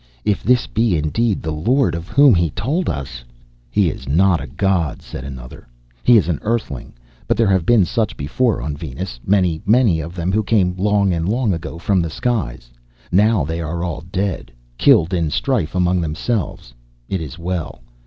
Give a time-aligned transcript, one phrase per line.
[0.25, 3.23] "If this be indeed the Lord of whom he told us"
[3.69, 5.67] "He is not a god," said another.
[6.01, 6.93] "He is an Earthling,
[7.27, 11.13] but there have been such before on Venus, many many of them who came long
[11.13, 12.71] and long ago from the skies.
[13.11, 16.73] Now they are all dead, killed in strife among themselves.
[17.07, 17.83] It is well.